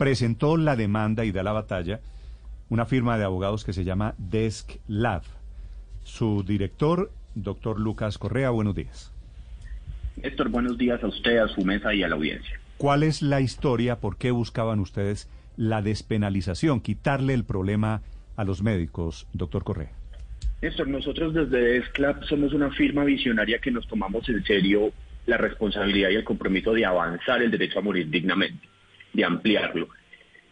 [0.00, 2.00] presentó la demanda y da la batalla
[2.70, 5.24] una firma de abogados que se llama Desk Lab.
[6.04, 9.12] Su director, doctor Lucas Correa, buenos días.
[10.22, 12.58] Héctor, buenos días a usted, a su mesa y a la audiencia.
[12.78, 14.00] ¿Cuál es la historia?
[14.00, 15.28] ¿Por qué buscaban ustedes
[15.58, 18.00] la despenalización, quitarle el problema
[18.36, 19.92] a los médicos, doctor Correa?
[20.62, 24.94] Néstor, nosotros desde ESCLAP somos una firma visionaria que nos tomamos en serio
[25.26, 28.66] la responsabilidad y el compromiso de avanzar el derecho a morir dignamente,
[29.12, 29.88] de ampliarlo.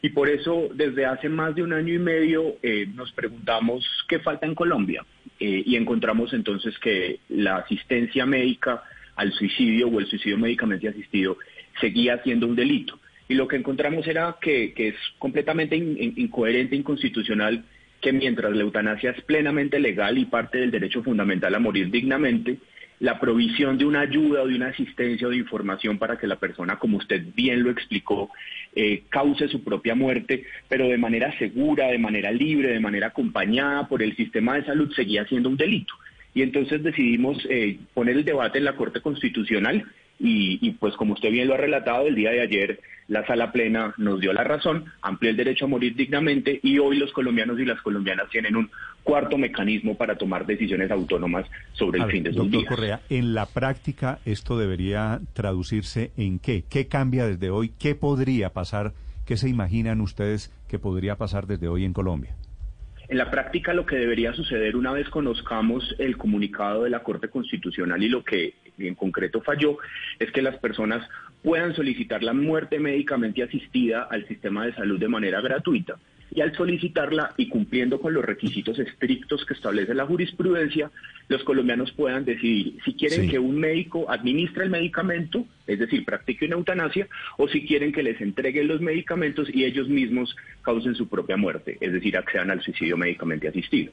[0.00, 4.20] Y por eso, desde hace más de un año y medio, eh, nos preguntamos qué
[4.20, 5.04] falta en Colombia.
[5.40, 8.82] Eh, y encontramos entonces que la asistencia médica
[9.16, 11.36] al suicidio o el suicidio médicamente asistido
[11.80, 12.98] seguía siendo un delito.
[13.28, 17.64] Y lo que encontramos era que, es completamente incoherente, inconstitucional,
[18.00, 22.58] que mientras la eutanasia es plenamente legal y parte del derecho fundamental a morir dignamente,
[23.00, 26.36] la provisión de una ayuda o de una asistencia o de información para que la
[26.36, 28.30] persona, como usted bien lo explicó,
[28.74, 33.88] eh, cause su propia muerte, pero de manera segura, de manera libre, de manera acompañada
[33.88, 35.94] por el sistema de salud, seguía siendo un delito.
[36.34, 39.84] Y entonces decidimos eh, poner el debate en la Corte Constitucional
[40.18, 43.94] y, pues como usted bien lo ha relatado, el día de ayer la sala plena
[43.96, 47.64] nos dio la razón, amplió el derecho a morir dignamente y hoy los colombianos y
[47.64, 48.70] las colombianas tienen un
[49.02, 53.46] cuarto mecanismo para tomar decisiones autónomas sobre el fin de sus doctor Correa, en la
[53.46, 56.64] práctica esto debería traducirse en qué?
[56.68, 57.72] ¿Qué cambia desde hoy?
[57.78, 58.92] ¿Qué podría pasar?
[59.24, 62.36] ¿Qué se imaginan ustedes que podría pasar desde hoy en Colombia?
[63.08, 67.28] En la práctica lo que debería suceder una vez conozcamos el comunicado de la Corte
[67.28, 68.52] Constitucional y lo que
[68.86, 69.78] en concreto falló
[70.18, 71.08] es que las personas
[71.42, 75.96] puedan solicitar la muerte médicamente asistida al sistema de salud de manera gratuita
[76.30, 80.90] y al solicitarla y cumpliendo con los requisitos estrictos que establece la jurisprudencia,
[81.28, 86.46] los colombianos puedan decidir si quieren que un médico administre el medicamento, es decir, practique
[86.46, 91.08] una eutanasia, o si quieren que les entreguen los medicamentos y ellos mismos causen su
[91.08, 93.92] propia muerte, es decir, accedan al suicidio médicamente asistido.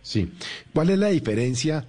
[0.00, 0.30] Sí.
[0.72, 1.84] ¿Cuál es la diferencia?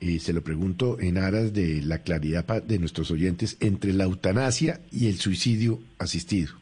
[0.00, 4.80] Y se lo pregunto en aras de la claridad de nuestros oyentes entre la eutanasia
[4.92, 6.54] y el suicidio asistido.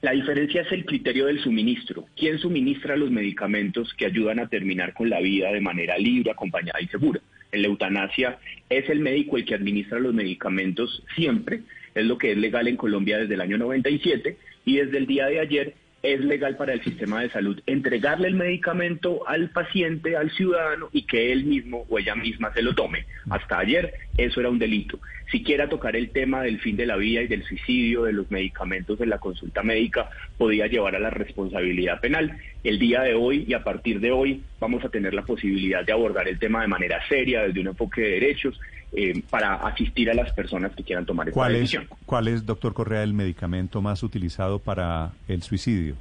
[0.00, 2.06] La diferencia es el criterio del suministro.
[2.16, 6.80] ¿Quién suministra los medicamentos que ayudan a terminar con la vida de manera libre, acompañada
[6.80, 7.20] y segura?
[7.50, 11.62] En la eutanasia es el médico el que administra los medicamentos siempre,
[11.96, 15.26] es lo que es legal en Colombia desde el año 97 y desde el día
[15.26, 20.30] de ayer es legal para el sistema de salud entregarle el medicamento al paciente, al
[20.30, 23.06] ciudadano, y que él mismo o ella misma se lo tome.
[23.30, 25.00] Hasta ayer eso era un delito.
[25.30, 28.30] Si quiera tocar el tema del fin de la vida y del suicidio, de los
[28.30, 32.38] medicamentos en la consulta médica, podía llevar a la responsabilidad penal.
[32.64, 35.92] El día de hoy y a partir de hoy vamos a tener la posibilidad de
[35.92, 38.58] abordar el tema de manera seria, desde un enfoque de derechos,
[38.92, 41.86] eh, para asistir a las personas que quieran tomar esta decisión.
[42.06, 45.94] ¿Cuál es, doctor Correa, el medicamento más utilizado para el suicidio?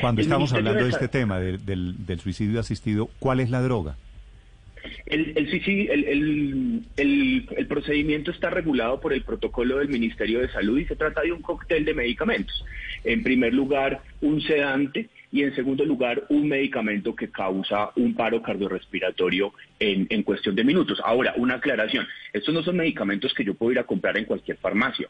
[0.00, 3.96] Cuando estamos hablando de, este tema del, del, suicidio asistido, ¿cuál es la droga?
[5.06, 10.86] El, el, el, el, procedimiento está regulado por el protocolo del Ministerio de Salud y
[10.86, 12.64] se trata de un cóctel de medicamentos.
[13.04, 18.42] En primer lugar, un sedante y en segundo lugar, un medicamento que causa un paro
[18.42, 21.00] cardiorrespiratorio en, en cuestión de minutos.
[21.02, 24.58] Ahora, una aclaración, estos no son medicamentos que yo puedo ir a comprar en cualquier
[24.58, 25.08] farmacia.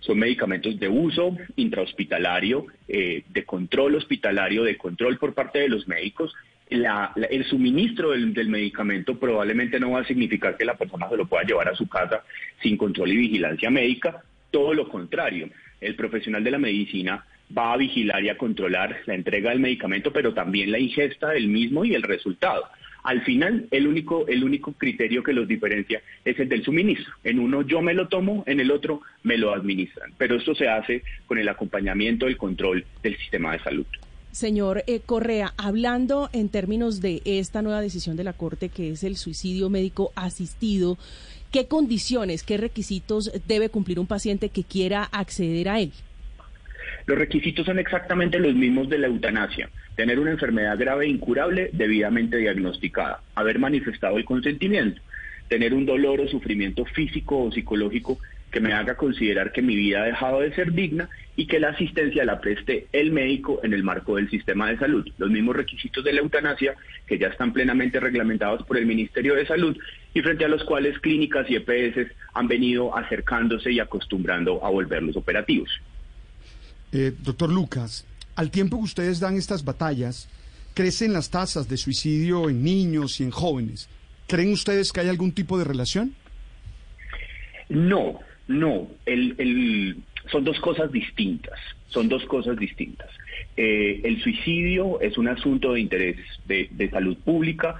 [0.00, 5.86] Son medicamentos de uso intrahospitalario, eh, de control hospitalario, de control por parte de los
[5.86, 6.34] médicos.
[6.68, 11.26] el suministro del, del, medicamento probablemente no va a significar que la persona se lo
[11.26, 12.24] pueda llevar a su casa
[12.60, 14.24] sin control y vigilancia médica.
[14.50, 15.48] Todo lo contrario,
[15.80, 17.24] el profesional de la medicina
[17.56, 21.48] va a vigilar y a controlar la entrega del medicamento, pero también la ingesta del
[21.48, 22.64] mismo y el resultado.
[23.02, 27.12] Al final, el único, el único criterio que los diferencia es el del suministro.
[27.24, 30.12] En uno yo me lo tomo, en el otro me lo administran.
[30.18, 33.86] Pero esto se hace con el acompañamiento, el control del sistema de salud.
[34.32, 39.02] Señor eh, Correa, hablando en términos de esta nueva decisión de la Corte, que es
[39.02, 40.98] el suicidio médico asistido,
[41.50, 45.92] ¿qué condiciones, qué requisitos debe cumplir un paciente que quiera acceder a él?
[47.10, 49.68] Los requisitos son exactamente los mismos de la eutanasia.
[49.96, 55.02] Tener una enfermedad grave e incurable debidamente diagnosticada, haber manifestado el consentimiento,
[55.48, 58.20] tener un dolor o sufrimiento físico o psicológico
[58.52, 61.70] que me haga considerar que mi vida ha dejado de ser digna y que la
[61.70, 65.04] asistencia la preste el médico en el marco del sistema de salud.
[65.18, 66.76] Los mismos requisitos de la eutanasia
[67.08, 69.76] que ya están plenamente reglamentados por el Ministerio de Salud
[70.14, 75.16] y frente a los cuales clínicas y EPS han venido acercándose y acostumbrando a volverlos
[75.16, 75.70] operativos.
[76.92, 78.06] Eh, doctor Lucas,
[78.36, 80.28] al tiempo que ustedes dan estas batallas,
[80.74, 83.88] crecen las tasas de suicidio en niños y en jóvenes.
[84.26, 86.14] ¿Creen ustedes que hay algún tipo de relación?
[87.68, 88.88] No, no.
[90.30, 91.58] Son dos cosas distintas,
[91.88, 93.08] son dos cosas distintas.
[93.56, 96.16] Eh, el suicidio es un asunto de interés
[96.46, 97.76] de salud pública,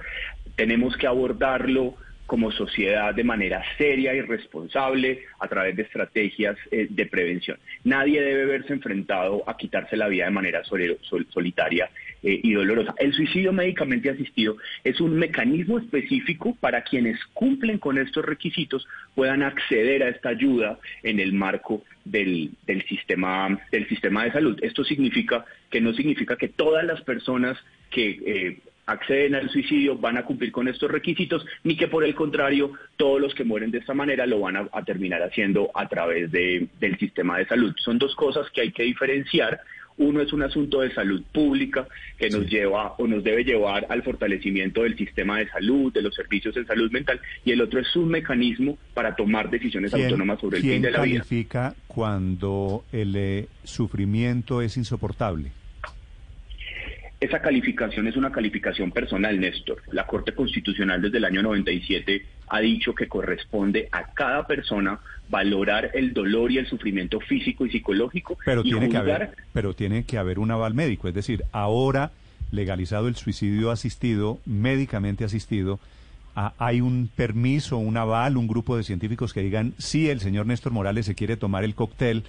[0.55, 1.95] tenemos que abordarlo
[2.31, 7.59] como sociedad de manera seria y responsable a través de estrategias eh, de prevención.
[7.83, 11.89] Nadie debe verse enfrentado a quitarse la vida de manera solitaria
[12.23, 12.95] eh, y dolorosa.
[12.99, 14.55] El suicidio médicamente asistido
[14.85, 20.79] es un mecanismo específico para quienes cumplen con estos requisitos puedan acceder a esta ayuda
[21.03, 22.55] en el marco del,
[22.87, 24.57] sistema, del sistema de salud.
[24.61, 27.57] Esto significa que no significa que todas las personas
[27.89, 28.57] que eh,
[28.91, 33.19] acceden al suicidio van a cumplir con estos requisitos, ni que por el contrario todos
[33.19, 37.37] los que mueren de esta manera lo van a, terminar haciendo a través del sistema
[37.37, 37.73] de salud.
[37.77, 39.61] Son dos cosas que hay que diferenciar.
[39.97, 44.01] Uno es un asunto de salud pública que nos lleva o nos debe llevar al
[44.03, 47.95] fortalecimiento del sistema de salud, de los servicios de salud mental, y el otro es
[47.95, 51.03] un mecanismo para tomar decisiones autónomas sobre el fin de la vida.
[51.03, 55.51] ¿Quién califica cuando el eh, sufrimiento es insoportable?
[57.21, 59.83] Esa calificación es una calificación personal, Néstor.
[59.91, 65.91] La Corte Constitucional desde el año 97 ha dicho que corresponde a cada persona valorar
[65.93, 68.39] el dolor y el sufrimiento físico y psicológico.
[68.43, 71.07] Pero, tiene, que haber, pero tiene que haber un aval médico.
[71.07, 72.09] Es decir, ahora
[72.49, 75.79] legalizado el suicidio asistido, médicamente asistido,
[76.33, 80.71] hay un permiso, un aval, un grupo de científicos que digan, si el señor Néstor
[80.71, 82.23] Morales se quiere tomar el cóctel,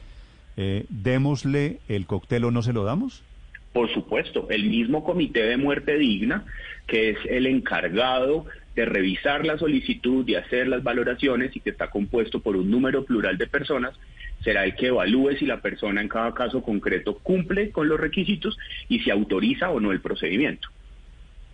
[0.58, 3.22] eh, démosle el cóctel o no se lo damos.
[3.72, 6.44] Por supuesto, el mismo Comité de Muerte Digna,
[6.86, 11.90] que es el encargado de revisar la solicitud, y hacer las valoraciones y que está
[11.90, 13.94] compuesto por un número plural de personas,
[14.42, 18.58] será el que evalúe si la persona en cada caso concreto cumple con los requisitos
[18.88, 20.68] y si autoriza o no el procedimiento.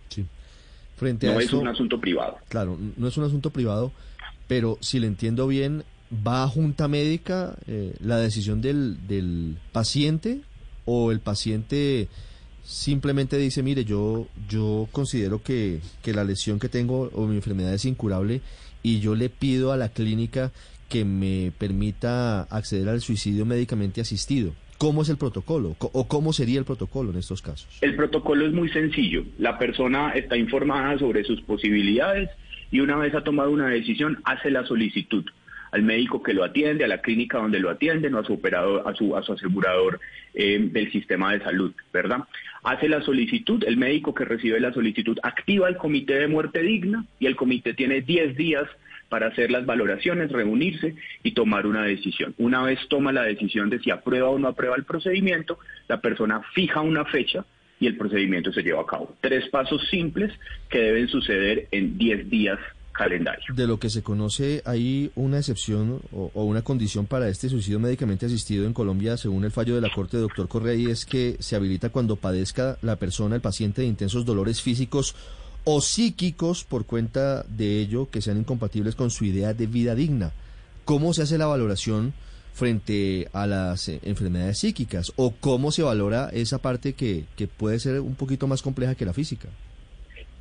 [0.09, 0.25] Sí.
[0.97, 2.37] Frente no es un asunto privado.
[2.49, 3.91] Claro, no es un asunto privado,
[4.47, 5.83] pero si le entiendo bien,
[6.25, 10.41] ¿va a junta médica eh, la decisión del, del paciente
[10.91, 12.07] o el paciente
[12.63, 17.73] simplemente dice, mire, yo, yo considero que, que la lesión que tengo o mi enfermedad
[17.75, 18.41] es incurable
[18.81, 20.51] y yo le pido a la clínica
[20.89, 24.53] que me permita acceder al suicidio médicamente asistido.
[24.79, 27.67] ¿Cómo es el protocolo o cómo sería el protocolo en estos casos?
[27.81, 29.25] El protocolo es muy sencillo.
[29.37, 32.29] La persona está informada sobre sus posibilidades
[32.71, 35.23] y una vez ha tomado una decisión hace la solicitud
[35.71, 38.83] al médico que lo atiende, a la clínica donde lo atienden o a su operador,
[38.85, 39.99] a su, a su asegurador
[40.33, 42.19] eh, del sistema de salud, ¿verdad?
[42.63, 47.05] Hace la solicitud, el médico que recibe la solicitud activa el comité de muerte digna
[47.19, 48.67] y el comité tiene 10 días
[49.09, 52.35] para hacer las valoraciones, reunirse y tomar una decisión.
[52.37, 55.57] Una vez toma la decisión de si aprueba o no aprueba el procedimiento,
[55.87, 57.43] la persona fija una fecha
[57.79, 59.15] y el procedimiento se lleva a cabo.
[59.21, 60.31] Tres pasos simples
[60.69, 62.59] que deben suceder en 10 días
[63.55, 68.25] De lo que se conoce, hay una excepción o, una condición para este suicidio médicamente
[68.25, 71.55] asistido en Colombia, según el fallo de la Corte, doctor Correa, y es que se
[71.55, 75.15] habilita cuando padezca la persona, el paciente, de intensos dolores físicos
[75.63, 80.31] o psíquicos por cuenta de ello que sean incompatibles con su idea de vida digna.
[80.85, 82.13] ¿Cómo se hace la valoración
[82.53, 85.13] frente a las eh, enfermedades psíquicas?
[85.15, 89.05] ¿O cómo se valora esa parte que, que puede ser un poquito más compleja que
[89.05, 89.49] la física?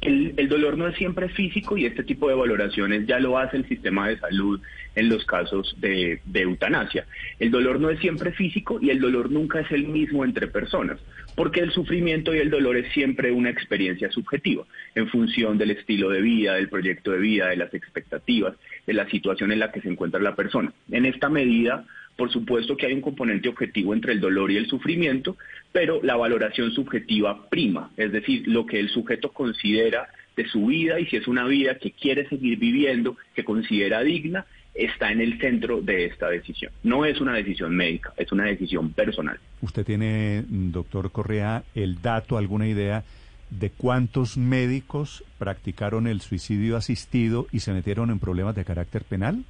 [0.00, 3.67] El, dolor no es siempre físico y este tipo de valoraciones ya lo hace el
[3.67, 4.61] sistema de salud
[4.95, 7.05] en los casos de, eutanasia.
[7.41, 11.00] El dolor no es siempre físico y el dolor nunca es el mismo entre personas,
[11.35, 14.64] porque el sufrimiento y el dolor es siempre una experiencia subjetiva,
[14.95, 18.55] en función del estilo de vida, del proyecto de vida, de las expectativas,
[18.87, 20.73] de la situación en la que se encuentra la persona.
[20.93, 21.85] En esta medida,
[22.18, 25.37] por supuesto que hay un componente objetivo entre el dolor y el sufrimiento,
[25.70, 30.98] pero la valoración subjetiva prima, es decir, lo que el sujeto considera de su vida
[30.98, 35.38] y si es una vida que quiere seguir viviendo, que considera digna, está en el
[35.38, 36.72] centro de esta decisión.
[36.82, 39.38] No es una decisión médica, es una decisión personal.
[39.62, 43.04] ¿Usted tiene, doctor Correa, el dato, alguna idea
[43.50, 49.44] de cuántos médicos practicaron el suicidio asistido y se metieron en problemas de carácter penal?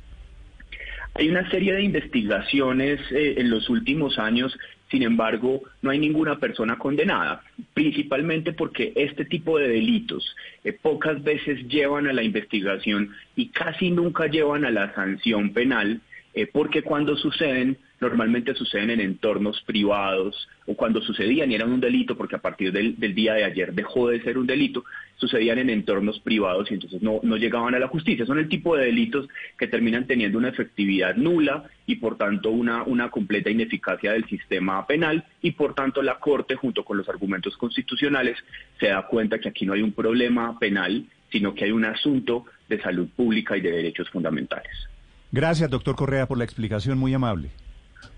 [1.15, 4.57] Hay una serie de investigaciones eh, en los últimos años,
[4.91, 7.43] sin embargo, no hay ninguna persona condenada,
[7.75, 10.35] principalmente porque este tipo de delitos
[10.65, 16.01] eh, pocas veces llevan a la investigación y casi nunca llevan a la sanción penal,
[16.39, 21.81] eh, porque cuando suceden normalmente suceden en entornos privados o cuando sucedían y eran un
[21.81, 24.85] delito, porque a partir del, día de ayer dejó de ser un delito,
[25.17, 28.25] sucedían en entornos privados y entonces no, llegaban a la justicia.
[28.25, 29.29] Son el tipo de delitos
[29.59, 34.87] que terminan teniendo una efectividad nula y por tanto una, una completa ineficacia del sistema
[34.87, 38.39] penal y por tanto la Corte junto con los argumentos constitucionales
[38.79, 42.45] se da cuenta que aquí no hay un problema penal, sino que hay un asunto
[42.69, 44.89] de salud pública y de derechos fundamentales.
[45.33, 47.51] Gracias, doctor Correa, por la explicación muy amable.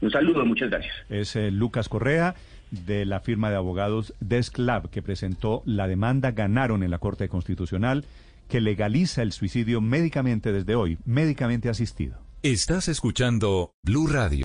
[0.01, 0.95] Un saludo, muchas gracias.
[1.09, 2.35] Es eh, Lucas Correa
[2.71, 8.05] de la firma de abogados Desclab que presentó la demanda, ganaron en la Corte Constitucional
[8.49, 12.19] que legaliza el suicidio médicamente desde hoy, médicamente asistido.
[12.43, 14.39] Estás escuchando Blue Radio.